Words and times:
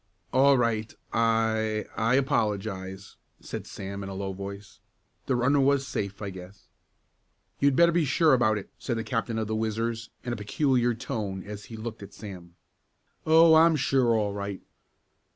"All 0.33 0.57
right 0.57 0.91
I 1.13 1.85
I 1.95 2.15
apologize," 2.15 3.17
said 3.39 3.67
Sam 3.67 4.01
in 4.01 4.09
a 4.09 4.15
low 4.15 4.33
voice. 4.33 4.79
"The 5.27 5.35
runner 5.35 5.59
was 5.59 5.87
safe 5.87 6.23
I 6.23 6.31
guess." 6.31 6.65
"You'd 7.59 7.75
better 7.75 7.91
be 7.91 8.03
sure 8.05 8.33
about 8.33 8.57
it," 8.57 8.71
said 8.79 8.97
the 8.97 9.03
captain 9.03 9.37
of 9.37 9.45
the 9.45 9.55
Whizzers, 9.55 10.09
in 10.23 10.33
a 10.33 10.37
peculiar 10.37 10.95
tone 10.95 11.43
as 11.43 11.65
he 11.65 11.77
looked 11.77 12.01
at 12.01 12.15
Sam. 12.15 12.55
"Oh, 13.27 13.53
I'm 13.53 13.75
sure 13.75 14.15
all 14.17 14.33
right." 14.33 14.63